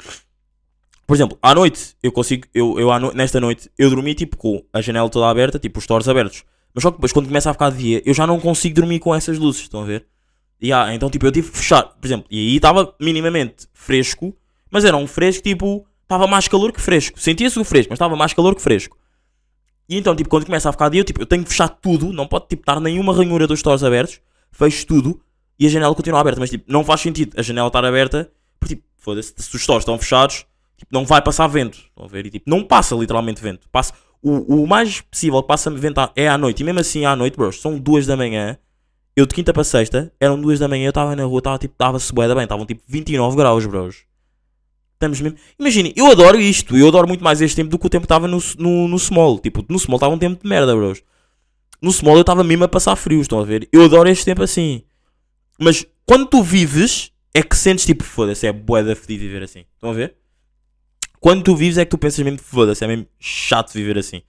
[1.05, 4.63] Por exemplo, à noite, eu consigo, eu, eu no- nesta noite, eu dormi, tipo, com
[4.71, 6.43] a janela toda aberta, tipo, os stores abertos.
[6.73, 8.99] Mas só que depois, quando começa a ficar de dia, eu já não consigo dormir
[8.99, 9.61] com essas luzes.
[9.63, 10.05] Estão a ver?
[10.61, 14.33] E ah, então, tipo, eu tive que fechar, por exemplo, e aí estava minimamente fresco,
[14.69, 17.19] mas era um fresco, tipo, estava mais calor que fresco.
[17.19, 18.97] Sentia-se o fresco, mas estava mais calor que fresco.
[19.87, 22.11] E então, tipo, quando começa a ficar dia, eu, tipo, eu tenho que fechar tudo,
[22.11, 24.21] não pode, tipo, estar nenhuma ranhura dos stores abertos,
[24.51, 25.21] fecho tudo
[25.59, 26.39] e a janela continua aberta.
[26.39, 29.81] Mas, tipo, não faz sentido a janela estar aberta, porque, tipo, foda-se, se os stores
[29.81, 30.45] estão fechados,
[30.77, 31.77] tipo, não vai passar vento.
[31.77, 32.25] Estão a ver?
[32.25, 33.67] E, tipo, não passa literalmente vento.
[33.69, 36.61] Passa, o, o mais possível que passa vento é à noite.
[36.61, 38.57] E mesmo assim, à noite, bros, são duas da manhã.
[39.15, 41.73] Eu de quinta para sexta, eram duas da manhã, eu estava na rua, estava tipo,
[41.73, 44.10] estava-se bué bem, estavam tipo 29 graus, bros.
[45.01, 45.35] Estamos mesmo.
[45.59, 48.05] Imaginem, eu adoro isto, eu adoro muito mais este tempo do que o tempo que
[48.05, 49.39] estava no, no, no small.
[49.39, 51.01] Tipo, no small estava um tempo de merda, bros.
[51.81, 53.67] No small eu estava mesmo a passar frio, estão a ver?
[53.73, 54.83] Eu adoro este tempo assim.
[55.59, 59.65] Mas quando tu vives, é que sentes tipo, foda-se, é bué da viver assim.
[59.73, 60.15] Estão a ver?
[61.19, 64.21] Quando tu vives é que tu pensas mesmo, foda-se, é mesmo chato viver assim.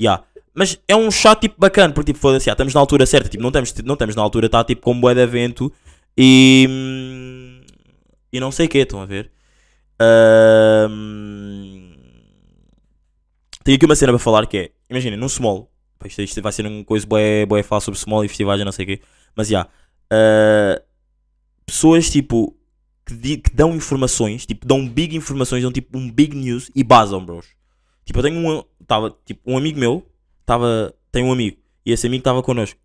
[0.00, 0.24] Ya.
[0.52, 3.40] Mas é um chato tipo bacana, porque tipo, foda-se, já, estamos na altura certa, tipo,
[3.42, 5.72] não estamos, não estamos na altura, está tipo com de vento
[6.16, 6.66] e.
[6.68, 7.60] hum,
[8.32, 9.30] E não sei o que, estão a ver?
[13.64, 15.70] Tenho aqui uma cena para falar que é, imaginem, num small,
[16.04, 18.72] isto, isto vai ser uma coisa bué, bué falar sobre small e festivais e não
[18.72, 19.00] sei o quê,
[19.36, 19.66] mas já,
[20.10, 20.80] ah,
[21.66, 22.56] pessoas tipo,
[23.04, 26.82] que, di- que dão informações, tipo, dão big informações, dão tipo um big news e
[26.82, 27.46] basam, bros.
[28.04, 30.06] Tipo, eu tenho um, tava, tipo, um amigo meu,
[30.46, 32.78] tava, tem um amigo, e esse amigo estava connosco.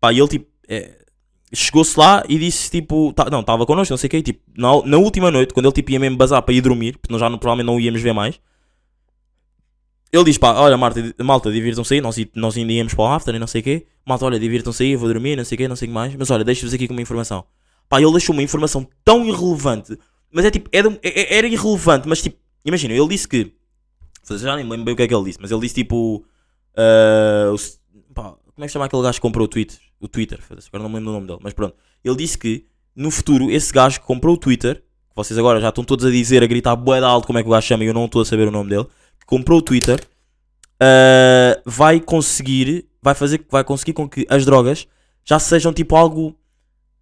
[0.00, 1.04] Pá, e ele tipo, é,
[1.52, 4.82] chegou-se lá e disse tipo, tá- não, estava connosco, não sei o quê, tipo, na,
[4.84, 7.28] na última noite, quando ele tipo ia mesmo bazar para ir dormir, porque nós já
[7.30, 8.40] não- provavelmente não o íamos ver mais.
[10.10, 13.34] Ele diz, pá, olha, Marta, malta, divirtam-se aí, nós, nós ainda íamos para o after
[13.34, 13.86] e não sei o quê.
[14.06, 15.94] Malta, olha, divirtam-se aí, eu vou dormir, não sei o quê, não sei o que
[15.94, 16.14] mais.
[16.14, 17.44] Mas olha, deixo-vos aqui com uma informação.
[17.90, 19.98] Pá, ele deixou uma informação tão irrelevante,
[20.32, 23.52] mas é tipo, era, é- era irrelevante, mas tipo, imagina, ele disse que,
[24.30, 26.24] já nem me lembro bem o que é que ele disse, mas ele disse tipo,
[26.76, 29.78] ah, o pá, como é que chama aquele gajo que comprou o Twitter?
[30.00, 31.74] O Twitter, agora não me lembro do nome dele, mas pronto.
[32.04, 35.70] Ele disse que, no futuro, esse gajo que comprou o Twitter, que vocês agora já
[35.70, 37.88] estão todos a dizer, a gritar de alto como é que o gajo chama e
[37.88, 38.84] eu não estou a saber o nome dele,
[39.18, 40.00] que comprou o Twitter,
[40.80, 44.86] ah, vai conseguir, vai fazer, vai conseguir com que as drogas
[45.24, 46.34] já sejam tipo algo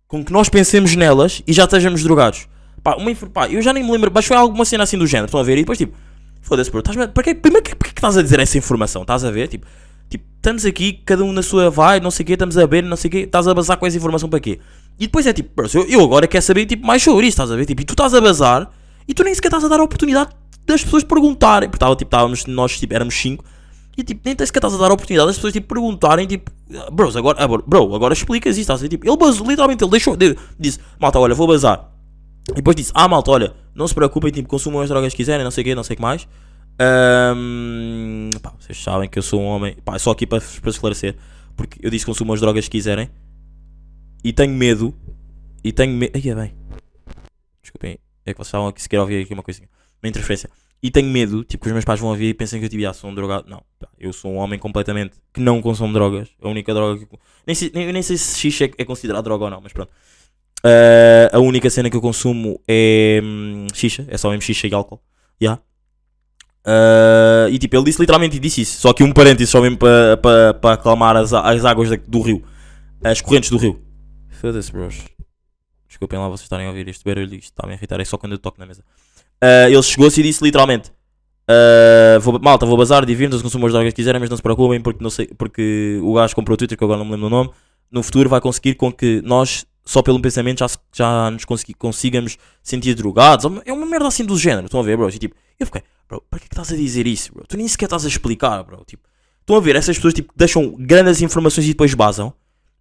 [0.09, 2.49] com que nós pensemos nelas e já estejamos drogados.
[2.83, 5.27] Pá, uma, pá, eu já nem me lembro, mas foi alguma cena assim do género,
[5.27, 5.55] estão a ver?
[5.59, 5.95] E depois tipo,
[6.41, 9.03] foda-se, bro, estás para que- porque que estás a dizer essa informação?
[9.03, 9.49] Estás a ver?
[9.49, 9.67] Tipo,
[10.09, 12.83] tipo, estamos aqui, cada um na sua vai, não sei o quê, estamos a ver,
[12.83, 14.59] não sei o quê, estás a bazar com essa informação para quê?
[14.99, 17.57] E depois é tipo, eu, eu agora quero saber tipo, mais sobre isso, estás a
[17.57, 17.67] ver?
[17.67, 18.71] Tipo, e tu estás a bazar
[19.07, 20.31] e tu nem sequer estás a dar a oportunidade
[20.67, 23.45] das pessoas perguntarem, porque tipo, estávamos, nós tipo, éramos cinco
[23.97, 26.51] e tipo, nem sequer estás a dar a oportunidade das pessoas tipo, perguntarem, tipo,
[26.93, 28.89] bros, agora, ah, bro, agora explicas isso, estás a ver?
[28.91, 31.91] Tipo, ele basou, literalmente, ele deixou, de- disse, malta, olha, vou bazar.
[32.51, 35.43] E depois disse, ah, malta, olha, não se preocupem, tipo, consumam as drogas que quiserem,
[35.45, 36.29] não sei o quê, não sei o que mais.
[36.79, 41.17] Ahm, pá, vocês sabem que eu sou um homem, pá, só aqui para, para esclarecer,
[41.57, 43.11] porque eu disse que consumam as drogas que quiserem
[44.23, 44.95] e tenho medo,
[45.65, 46.55] e tenho medo, ai, é bem,
[47.63, 49.69] desculpem, é que vocês estavam aqui, se quer ouvir aqui uma coisinha,
[50.03, 50.51] uma interferência.
[50.83, 52.87] E tenho medo, tipo, que os meus pais vão ouvir e pensem que eu tipo,
[52.87, 53.49] ah, sou um drogado.
[53.49, 56.29] Não, pá, eu sou um homem completamente que não consome drogas.
[56.41, 57.19] A única droga que.
[57.47, 59.91] Nem sei, nem, nem sei se xixi é, é considerado droga ou não, mas pronto.
[60.63, 64.75] Ah, a única cena que eu consumo é hum, xixa, é só mesmo xixa e
[64.75, 65.01] álcool.
[65.41, 65.63] Yeah.
[66.67, 68.81] Ah, e tipo, ele disse literalmente disse isso.
[68.81, 72.21] Só que um parênteses só mesmo para pa, pa acalmar as, as águas da- do
[72.21, 72.43] rio,
[73.05, 73.81] as correntes do rio.
[74.31, 74.97] Foda-se, bros.
[75.89, 78.33] Desculpem lá vocês estarem a ouvir este barulho, isto está-me a irritar, é só quando
[78.33, 78.83] eu toco na mesa.
[79.41, 80.91] Ah, ele chegou-se e disse literalmente:
[81.49, 84.81] Uh, vou, malta, vou bazar, divirtam-se, consumam as drogas que quiserem, mas não se preocupem
[84.81, 87.31] porque, não sei, porque o gajo comprou o Twitter, que agora não me lembro do
[87.31, 87.51] nome,
[87.89, 92.95] no futuro vai conseguir com que nós, só pelo pensamento, já, já nos consigamos sentir
[92.95, 93.47] drogados.
[93.65, 95.09] É uma merda assim do género, estão a ver, bro?
[95.09, 97.47] E, tipo, eu fiquei, bro, para que é que estás a dizer isso, bro?
[97.47, 98.85] Tu nem sequer estás a explicar, bro.
[98.85, 99.09] Tipo,
[99.41, 102.33] estão a ver, essas pessoas tipo, deixam grandes informações e depois basam,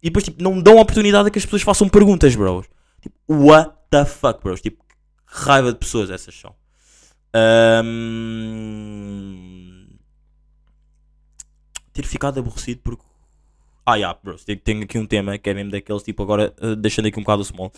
[0.02, 2.64] e depois tipo, não dão oportunidade a que as pessoas façam perguntas, bro.
[3.00, 4.56] Tipo, what the fuck, bro?
[4.58, 4.84] Tipo,
[5.24, 6.54] raiva de pessoas essas são.
[7.34, 8.66] Ahm,
[11.96, 13.02] Ter ficado aborrecido porque.
[13.86, 17.06] Ah, yeah, bros, tenho, aqui um tema que é mesmo daqueles tipo agora, eh, deixando
[17.06, 17.72] aqui um bocado o small.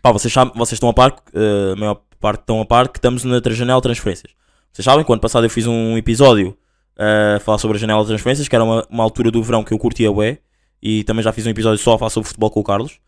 [0.00, 2.96] Pá, vocês, sabem, vocês estão a par, eh, a maior parte estão a par que
[2.96, 4.32] estamos na janela de transferências.
[4.72, 6.56] Vocês sabem que ano passado eu fiz um episódio
[6.96, 9.62] eh, a falar sobre a janela de transferências, que era uma, uma altura do verão
[9.62, 10.38] que eu curtia bué,
[10.82, 12.98] e também já fiz um episódio só a falar sobre futebol com o Carlos.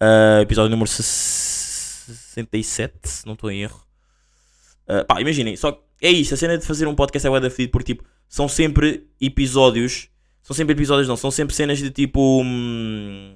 [0.00, 3.78] Eh, episódio número 67, se não estou em erro.
[4.88, 7.50] Uh, pá, imaginem, só é isto, a cena de fazer um podcast é bué da
[7.50, 10.08] fedido porque tipo, são sempre episódios,
[10.42, 13.34] são sempre episódios não, são sempre cenas de tipo, hum,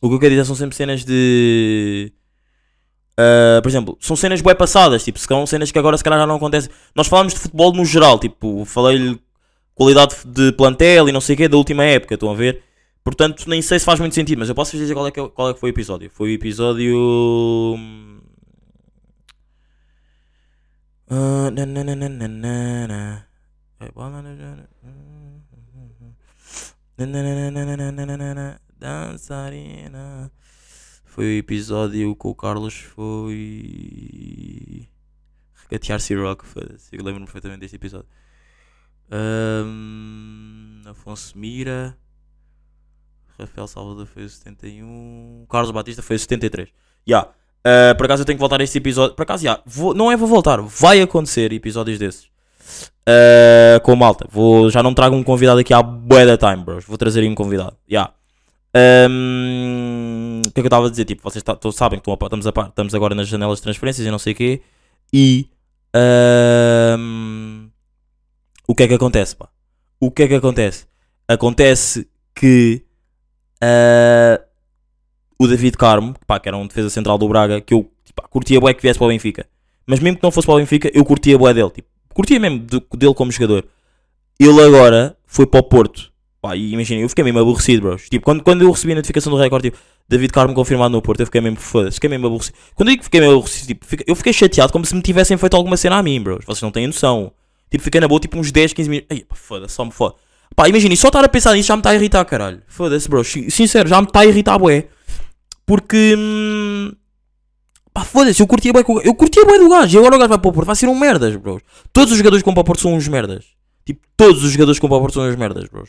[0.00, 2.12] o que eu quero dizer são sempre cenas de,
[3.18, 6.26] Uh, por exemplo, são cenas bué passadas, tipo, são cenas que agora se calhar já
[6.26, 6.70] não acontecem.
[6.94, 9.18] Nós falamos de futebol no geral, tipo, falei-lhe
[9.74, 12.62] qualidade de plantel e não sei o quê da última época, estão a ver?
[13.02, 15.50] Portanto, nem sei se faz muito sentido, mas eu posso dizer qual é, que, qual
[15.50, 16.10] é que foi o episódio.
[16.10, 16.96] Foi o episódio.
[21.08, 21.50] Uh,
[31.16, 32.74] foi o episódio com o Carlos.
[32.94, 34.86] Foi.
[35.70, 36.44] Regatear C-Rock.
[36.44, 38.06] foda-se, Eu lembro-me perfeitamente deste episódio.
[39.10, 41.96] Ahm, Afonso Mira.
[43.38, 45.46] Rafael Salvador foi o 71.
[45.48, 46.68] Carlos Batista foi o 73.
[47.08, 47.22] Ya.
[47.66, 49.16] Uh, por acaso eu tenho que voltar a este episódio.
[49.16, 49.58] Por acaso, já.
[49.64, 50.60] vou- não é vou voltar.
[50.60, 52.24] Vai acontecer episódios desses.
[53.08, 54.26] Uh, com malta.
[54.30, 56.84] Vou, já não trago um convidado aqui há bué da time, bros.
[56.84, 57.74] Vou trazer aí um convidado.
[57.90, 58.12] Ya.
[58.78, 61.04] Um, o que é que eu estava a dizer?
[61.06, 64.32] Tipo, vocês sabem que estamos, a estamos agora nas janelas de transferências e não sei
[64.32, 64.62] o quê.
[65.12, 65.48] E.
[66.98, 67.68] um,
[68.68, 69.48] o que é que acontece, pá?
[70.00, 70.86] O que é que acontece?
[71.26, 72.82] Acontece que.
[73.62, 74.44] uh,
[75.38, 78.60] o David Carmo, pá, que era um defesa central do Braga, que eu pá, curtia
[78.60, 79.46] bué que viesse para o Benfica.
[79.86, 81.70] Mas mesmo que não fosse para o Benfica, eu curtia bué dele.
[81.70, 83.66] Tipo, curtia mesmo de- dele como jogador.
[84.38, 86.12] Ele agora foi para o Porto.
[86.46, 88.08] Pá, imagina, eu fiquei mesmo aborrecido, bros.
[88.08, 91.20] Tipo, quando, quando eu recebi a notificação do recorde, tipo, David Carmo confirmado no Porto,
[91.20, 92.56] eu fiquei mesmo foda-se, fiquei mesmo aborrecido.
[92.74, 95.02] Quando eu digo que fiquei mesmo aborrecido, tipo, fica- eu fiquei chateado como se me
[95.02, 96.44] tivessem feito alguma cena a mim, bros.
[96.46, 97.32] Vocês não têm noção.
[97.70, 99.08] Tipo, fiquei na boa, tipo, uns 10, 15 minutos.
[99.10, 100.14] Ai, pá, foda-se, só me foda.
[100.54, 102.62] Pá, imagina, só estar a pensar nisso já me está a irritar, caralho.
[102.68, 103.26] Foda-se, bros.
[103.26, 104.86] Sin- Sincero, já me está a irritar, bué.
[105.66, 106.14] Porque.
[106.16, 106.92] hum,
[107.92, 109.96] Pá, foda-se, eu curtia com- eu curtia bué do gajo.
[109.96, 111.62] E agora o gajo vai para o Porto, vai ser um merdas, bros.
[111.92, 113.46] Todos os jogadores que vão para o Porto são uns merdas.
[113.86, 115.88] Tipo, todos os jogadores que vão para o Porto são uns merdas, bros.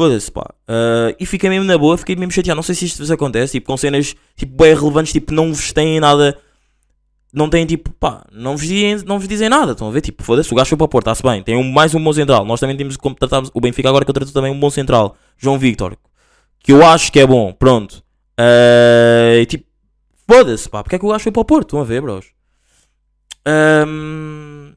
[0.00, 0.54] Foda-se, pá.
[0.66, 2.56] Ah, e fiquei mesmo na boa, fiquei mesmo chateado.
[2.56, 5.74] Não sei se isto vos acontece, tipo, com cenas tipo, bem relevantes, tipo, não vos
[5.74, 6.38] têm nada.
[7.30, 9.72] Não têm tipo, pá, não vos dizem, não vos dizem nada.
[9.72, 10.00] Estão a ver?
[10.00, 11.42] Tipo, foda-se, o gajo foi para o Porto, está-se bem.
[11.42, 12.46] Tem um, mais um bom central.
[12.46, 15.58] Nós também temos como tratarmos o Benfica agora que contratou também um bom central, João
[15.58, 15.94] Victor,
[16.60, 17.52] que eu acho que é bom.
[17.52, 18.02] Pronto.
[18.38, 19.66] Ah, e tipo,
[20.26, 21.66] foda-se, pá, porque é que o gajo foi para o Porto?
[21.66, 22.24] Estão a ver, bros?
[23.44, 24.72] Ahm,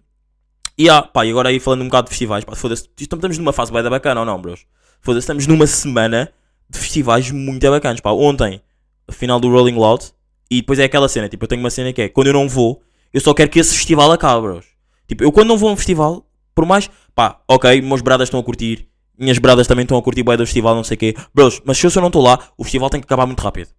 [0.77, 3.53] e ah, pá, e agora aí falando um bocado de festivais, pá, foda-se, estamos numa
[3.53, 4.65] fase bem da bacana ou não, bros?
[5.03, 6.31] Foda-se, estamos numa semana
[6.69, 8.11] de festivais muito bacanas, pá.
[8.11, 8.61] Ontem,
[9.05, 10.05] a final do Rolling Loud,
[10.49, 12.47] e depois é aquela cena, tipo, eu tenho uma cena que é, quando eu não
[12.47, 12.81] vou,
[13.13, 14.65] eu só quero que esse festival acabe, bros.
[15.05, 18.39] Tipo, eu quando não vou a um festival, por mais, pá, ok, meus bradas estão
[18.39, 18.87] a curtir,
[19.19, 21.77] minhas bradas também estão a curtir bem do festival, não sei o quê, bros, mas
[21.77, 23.71] se eu só não estou lá, o festival tem que acabar muito rápido.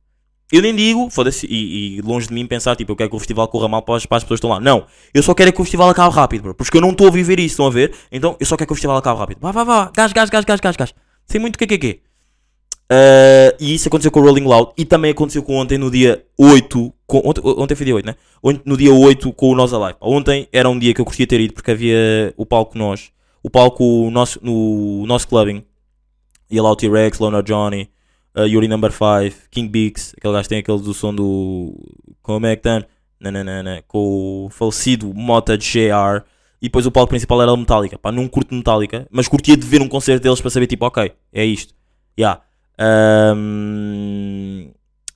[0.52, 3.18] Eu nem digo, foda-se, e, e longe de mim pensar, tipo, eu quero que o
[3.18, 4.60] festival corra mal para as, para as pessoas que estão lá.
[4.60, 4.84] Não,
[5.14, 7.10] eu só quero é que o festival acabe rápido, bro, porque eu não estou a
[7.10, 7.94] viver isso, estão a ver?
[8.12, 9.38] Então, eu só quero que o festival acabe rápido.
[9.40, 10.94] Vá, vá, vá, gás, gás, gás, gás, gás, gás.
[11.26, 12.00] Sem muito QQQ.
[12.84, 16.22] Uh, e isso aconteceu com o Rolling Loud e também aconteceu com ontem no dia
[16.38, 16.92] 8.
[17.06, 18.14] Com, ontem, ontem foi dia 8, né?
[18.42, 19.96] Ontem, no dia 8 com o Nós Alive.
[20.00, 23.10] Ontem era um dia que eu curtia ter ido porque havia o palco nós,
[23.42, 25.64] o palco nosso, no nosso clubbing.
[26.50, 27.88] Ia lá o T-Rex, Loner Johnny,
[28.36, 31.74] uh, Yuri Number 5, King Bix, aquele gajo que tem aquele do som do.
[32.22, 32.84] Como é que tá?
[33.88, 36.22] Com o falecido Mota JR.
[36.64, 37.98] E depois o palco principal era Metallica.
[37.98, 41.12] Pá, não curto Metallica, mas curtia de ver um concerto deles para saber, tipo, ok,
[41.30, 41.74] é isto.
[42.18, 42.40] Yeah.
[42.78, 44.70] Ahm,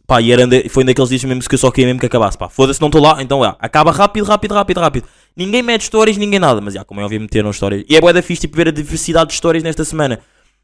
[0.07, 2.07] pá, e era de- foi um daqueles dias mesmo que eu só queria mesmo que
[2.07, 2.37] acabasse.
[2.37, 5.09] Pá, foda-se, não estou lá, então yeah, acaba rápido, rápido, rápido, rápido.
[5.35, 7.83] Ninguém mete histórias, ninguém nada, mas yeah, como é óbvio, meteram histórias.
[7.89, 10.21] E é bué da fixe, tipo, ver a diversidade de histórias nesta semana.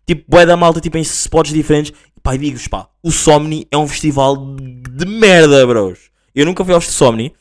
[0.06, 1.92] Tipo, bué da malta, tipo, em spots diferentes.
[2.22, 6.10] Pá, digo-vos, pá, o Somni é um festival de, de merda, bros.
[6.34, 7.32] Eu nunca fui ao Somni.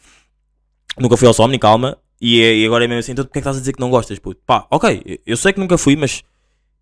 [0.98, 1.98] Nunca fui ao Somni, calma.
[2.26, 3.82] E, é- e agora é mesmo assim, então porque é que estás a dizer que
[3.82, 4.40] não gostas, puto?
[4.46, 6.24] Pá, ok, eu- sei que nunca fui, mas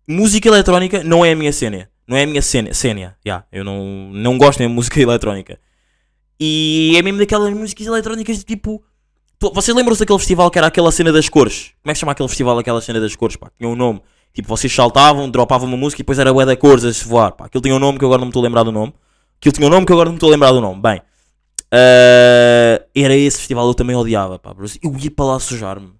[0.06, 1.90] música eletrónica não é a minha cena.
[2.06, 5.58] Não é a minha cena, cena, yeah, eu não, não gosto mesmo de música eletrónica.
[6.38, 8.82] E é mesmo daquelas músicas eletrónicas de tipo.
[9.52, 11.72] vocês lembram-se daquele festival que era aquela cena das cores?
[11.82, 13.34] Como é que chama aquele festival, aquela cena das cores?
[13.36, 14.00] Pá, tinha um nome.
[14.32, 17.32] Tipo, vocês saltavam, dropavam uma música e depois era bué da cores a se voar.
[17.32, 18.92] Pá, aquilo tinha um nome que agora não me estou a lembrar do nome.
[19.38, 20.80] Aquilo tinha um nome que agora não me estou a lembrar do nome.
[20.80, 21.02] Bem,
[21.72, 24.38] ah, era esse festival eu também odiava.
[24.38, 25.90] Pá, eu ia para lá sujar-me.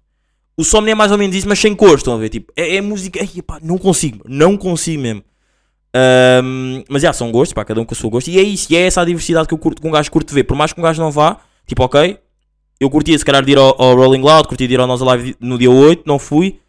[0.55, 2.29] O Somni é mais ou menos isso, mas sem cores, estão a ver?
[2.29, 3.19] Tipo, é, é música.
[3.19, 5.23] Ai, pá, não consigo, não consigo mesmo.
[5.95, 8.29] Ahm, mas já, são gostos, pá, cada um com o seu gosto.
[8.29, 10.31] E é isso, e é essa a diversidade que eu curto, que um gajo curte
[10.33, 10.43] ver.
[10.43, 12.19] Por mais que um gajo não vá, tipo, ok,
[12.79, 15.01] eu curtia se calhar de ir ao, ao Rolling Loud, curtia de ir ao Nós
[15.01, 16.59] Live no dia 8, não fui.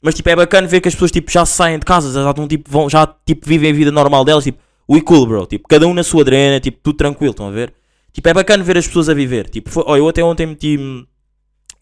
[0.00, 2.46] Mas tipo, é bacana ver que as pessoas tipo, já saem de casa, já, estão,
[2.46, 4.44] tipo, vão, já tipo, vivem a vida normal delas.
[4.44, 4.58] Tipo,
[4.90, 5.46] we cool, bro.
[5.46, 7.74] Tipo, cada um na sua drena, tipo, tudo tranquilo, estão a ver?
[8.14, 9.50] Tipo, é bacana ver as pessoas a viver.
[9.50, 11.04] Tipo, foi, ó, eu até ontem meti hum,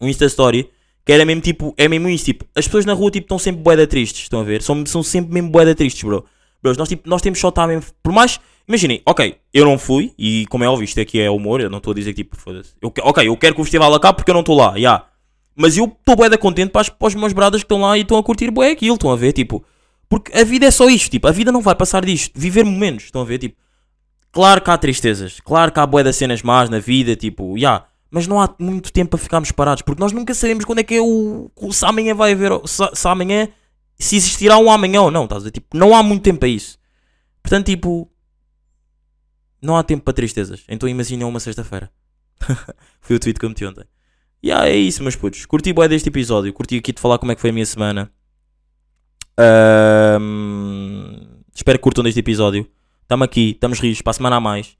[0.01, 0.69] um Insta Story
[1.05, 3.61] que era mesmo tipo, é mesmo isso, tipo, as pessoas na rua tipo estão sempre
[3.61, 4.61] boeda tristes, estão a ver?
[4.61, 6.23] São, são sempre mesmo boeda tristes, bro.
[6.63, 10.45] Nós, tipo, nós temos só estar mesmo, por mais, imaginem, ok, eu não fui, e
[10.49, 12.89] como é óbvio, isto aqui é humor, eu não estou a dizer tipo, foda-se, eu,
[13.01, 15.05] ok, eu quero que o festival acabe porque eu não estou lá, já.
[15.57, 18.01] Mas eu estou boeda contente para, as- para os meus bradas que estão lá e
[18.01, 19.61] estão a curtir bué aquilo, estão a ver, tipo,
[20.07, 23.03] porque a vida é só isto, tipo, a vida não vai passar disto, viver momentos,
[23.05, 23.57] estão a ver, tipo,
[24.33, 27.85] Claro que há tristezas, claro que há bué de cenas más na vida, tipo, já.
[28.09, 30.95] mas não há muito tempo para ficarmos parados, porque nós nunca sabemos quando é que
[30.95, 31.51] é o.
[31.71, 32.51] Se amanhã vai haver.
[32.65, 33.47] Se, se amanhã.
[33.99, 35.51] Se existirá um amanhã ou não, estás a?
[35.51, 36.79] Tipo, não há muito tempo para isso.
[37.43, 38.09] Portanto, tipo.
[39.61, 40.63] Não há tempo para tristezas.
[40.67, 41.91] Então imaginem uma sexta-feira.
[43.01, 43.85] foi o tweet que eu meti ontem.
[44.41, 45.45] E yeah, é isso, meus putos.
[45.45, 46.51] Curti bué deste episódio.
[46.51, 48.11] Curti aqui de falar como é que foi a minha semana.
[49.37, 51.21] Ahm,
[51.53, 52.67] espero que curtam deste episódio.
[53.03, 54.75] Estamos aqui, estamos rios, para a semana a mais.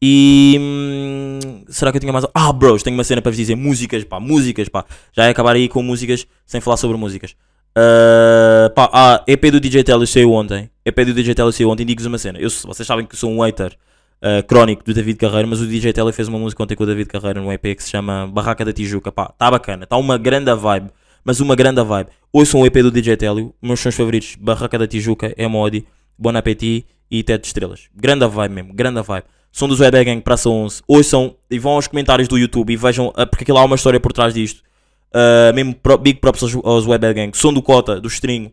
[0.00, 2.26] E hum, será que eu tinha mais.
[2.34, 4.84] Ah, bros, tenho uma cena para vos dizer: músicas, pá, músicas, pá.
[5.12, 7.34] Já ia acabar aí com músicas sem falar sobre músicas.
[7.74, 10.68] Ah, pá, ah, EP do DJ Telly saiu ontem.
[10.84, 11.86] EP do DJ Telly saiu ontem.
[11.86, 13.76] Digo-vos uma cena: eu, vocês sabem que sou um hater
[14.20, 16.86] ah, crónico do David Carreira, mas o DJ Telly fez uma música ontem com o
[16.86, 19.10] David Carreira num EP que se chama Barraca da Tijuca.
[19.10, 20.90] Pá, tá bacana, tá uma grande vibe,
[21.24, 22.10] mas uma grande vibe.
[22.32, 25.86] Ouçam o EP do DJ Telly, meus sons favoritos: Barraca da Tijuca, Emodi,
[26.18, 27.88] Bon Appetit e Teto de Estrelas.
[27.94, 29.24] Grande vibe mesmo, grande vibe.
[29.52, 30.82] Som dos Web Gang Praça 11.
[30.88, 34.00] Ouçam e vão aos comentários do YouTube e vejam, ah, porque aquilo há uma história
[34.00, 34.62] por trás disto.
[35.12, 37.30] Ah, mesmo pro- big props aos, aos Gang.
[37.36, 38.50] Som do Cota, do String,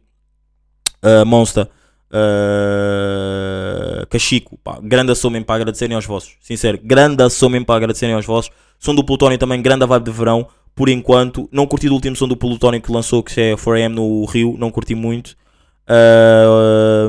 [1.02, 1.68] ah, Monster,
[2.12, 4.58] ah, Cachico.
[4.62, 6.34] Pá, grande som mesmo para agradecerem aos vossos.
[6.42, 8.52] Sincero, grande som mesmo para agradecerem aos vossos.
[8.78, 10.48] Som do Plutónio também, grande vibe de verão.
[10.76, 14.26] Por enquanto, não curti do último som do Plutónio que lançou, que é 4am no
[14.26, 14.56] Rio.
[14.58, 15.36] Não curti muito.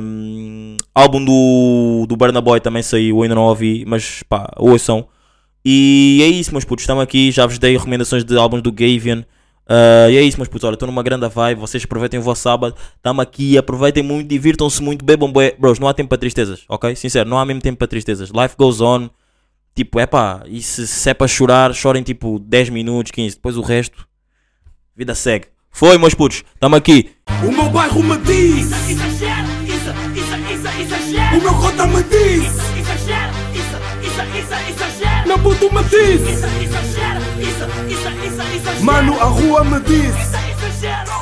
[0.03, 5.07] Hum, álbum do, do Burna Boy também saiu, ainda não ouvi, mas pá, ouçam.
[5.65, 7.31] E é isso, meus putos, estamos aqui.
[7.31, 9.25] Já vos dei recomendações de álbuns do Gavian.
[9.73, 10.65] Ah, e é isso, meus putos.
[10.65, 11.61] Olha, estou numa grande vibe.
[11.61, 12.75] Vocês aproveitem o vosso sábado.
[12.97, 15.55] Estamos aqui, aproveitem muito, divirtam-se muito, bebam bué.
[15.57, 16.97] Bros, não há tempo para tristezas, ok?
[16.97, 18.31] Sincero, não há mesmo tempo para tristezas.
[18.31, 19.09] Life goes on.
[19.73, 23.37] Tipo, é pá, e se, se é para chorar, chorem tipo 10 minutos, 15.
[23.37, 24.09] Depois o resto,
[24.97, 25.47] vida segue.
[25.71, 27.11] Foi, meus putos, estamos aqui.
[27.47, 29.03] O meu bairro me diz, isso, isso,
[30.15, 31.39] isso, exagera.
[31.39, 32.93] o meu cota me diz, isso, isso,
[34.39, 35.27] isso, exagera.
[35.27, 38.81] meu puto me diz, Isso, exagera, isso, exagera.
[38.85, 40.15] mano, a rua me diz.
[40.15, 41.20] Isso, exagera.